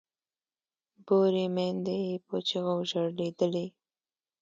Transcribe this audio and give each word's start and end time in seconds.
بورې 1.05 1.45
میندې 1.55 1.95
یې 2.05 2.15
په 2.27 2.35
چیغو 2.47 2.75
ژړېدلې 2.89 3.65